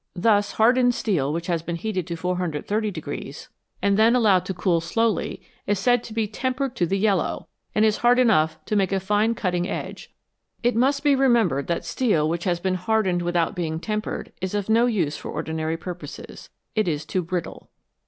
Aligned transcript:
Thus 0.15 0.53
hardened 0.53 0.95
steel 0.95 1.31
which 1.31 1.45
has 1.45 1.61
been 1.61 1.75
heated 1.75 2.07
to 2.07 2.15
430, 2.15 2.63
and 2.63 2.65
then 2.65 2.95
65 2.95 3.21
E 3.21 3.21
METALS, 3.21 3.53
COMMON 3.53 3.83
AND 3.83 3.99
UNCOMMON 3.99 4.15
allowed 4.15 4.45
to 4.47 4.53
cool 4.55 4.81
slowly, 4.81 5.41
is 5.67 5.77
said 5.77 6.03
to 6.05 6.13
be 6.15 6.27
"tempered 6.27 6.75
to 6.77 6.87
the 6.87 6.97
yellow," 6.97 7.47
and 7.75 7.85
is 7.85 7.97
hard 7.97 8.17
enough 8.17 8.57
to 8.65 8.75
take 8.75 8.91
a 8.91 8.99
fine 8.99 9.35
cutting 9.35 9.69
edge. 9.69 10.09
It 10.63 10.75
must 10.75 11.03
be 11.03 11.13
remembered 11.13 11.67
that 11.67 11.85
steel 11.85 12.27
which 12.27 12.45
has 12.45 12.59
been 12.59 12.73
hardened 12.73 13.21
without 13.21 13.55
being 13.55 13.79
tempered 13.79 14.31
is 14.41 14.55
of 14.55 14.69
no 14.69 14.87
use 14.87 15.17
for 15.17 15.29
ordinary 15.29 15.77
purposes; 15.77 16.49
it 16.73 16.87
is 16.87 17.05
too 17.05 17.21
brittle. 17.21 17.69